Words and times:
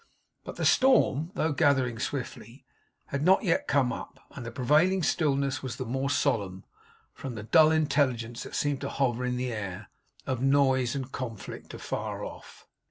But 0.43 0.55
the 0.55 0.65
storm, 0.65 1.29
though 1.35 1.51
gathering 1.51 1.99
swiftly, 1.99 2.65
had 3.09 3.21
not 3.21 3.43
yet 3.43 3.67
come 3.67 3.93
up; 3.93 4.19
and 4.31 4.43
the 4.43 4.49
prevailing 4.51 5.03
stillness 5.03 5.61
was 5.61 5.75
the 5.75 5.85
more 5.85 6.09
solemn, 6.09 6.63
from 7.13 7.35
the 7.35 7.43
dull 7.43 7.69
intelligence 7.69 8.41
that 8.41 8.55
seemed 8.55 8.81
to 8.81 8.89
hover 8.89 9.23
in 9.23 9.37
the 9.37 9.53
air, 9.53 9.91
of 10.25 10.41
noise 10.41 10.95
and 10.95 11.11
conflict 11.11 11.75
afar 11.75 12.23
off. 12.25 12.65